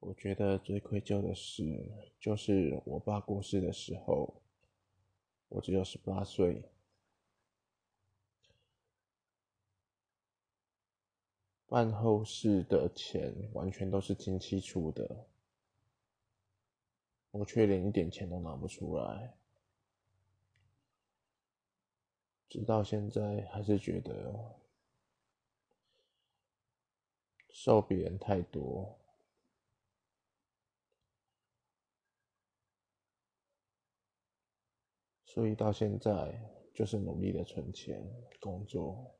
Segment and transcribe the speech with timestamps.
[0.00, 1.62] 我觉得最愧疚的事，
[2.20, 4.42] 就是我爸过世的时候，
[5.48, 6.62] 我只有十八岁，
[11.66, 15.26] 办后事的钱完全都是亲戚出的，
[17.32, 19.36] 我却连一点钱都拿不出来，
[22.48, 24.56] 直到现在还是觉得
[27.50, 28.96] 受别人太多。
[35.28, 36.34] 所以到现在
[36.72, 38.02] 就是努力的存钱、
[38.40, 39.14] 工作。